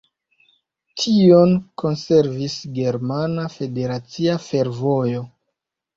[1.01, 1.53] Tion
[1.83, 5.27] konservis Germana Federacia Fervojo.